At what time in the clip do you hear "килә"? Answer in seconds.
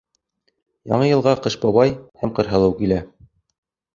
2.79-3.01